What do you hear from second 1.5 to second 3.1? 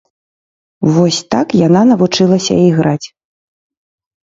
яна навучылася іграць.